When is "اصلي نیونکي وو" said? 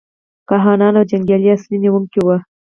1.55-2.35